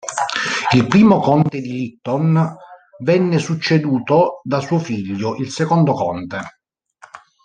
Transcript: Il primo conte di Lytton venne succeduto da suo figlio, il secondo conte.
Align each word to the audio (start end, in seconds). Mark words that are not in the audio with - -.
Il 0.73 0.87
primo 0.87 1.19
conte 1.19 1.61
di 1.61 1.73
Lytton 1.73 2.57
venne 3.03 3.37
succeduto 3.37 4.41
da 4.43 4.59
suo 4.59 4.79
figlio, 4.79 5.35
il 5.35 5.51
secondo 5.51 5.93
conte. 5.93 6.39